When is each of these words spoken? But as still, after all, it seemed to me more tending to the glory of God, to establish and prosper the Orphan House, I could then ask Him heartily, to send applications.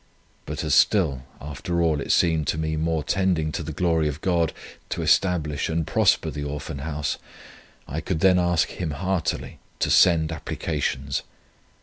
But 0.47 0.63
as 0.63 0.73
still, 0.73 1.25
after 1.39 1.79
all, 1.79 2.01
it 2.01 2.11
seemed 2.11 2.47
to 2.47 2.57
me 2.57 2.75
more 2.75 3.03
tending 3.03 3.51
to 3.51 3.61
the 3.61 3.71
glory 3.71 4.07
of 4.07 4.19
God, 4.21 4.51
to 4.89 5.03
establish 5.03 5.69
and 5.69 5.85
prosper 5.85 6.31
the 6.31 6.43
Orphan 6.43 6.79
House, 6.79 7.19
I 7.87 8.01
could 8.01 8.19
then 8.19 8.39
ask 8.39 8.69
Him 8.69 8.89
heartily, 8.89 9.59
to 9.77 9.91
send 9.91 10.31
applications. 10.31 11.21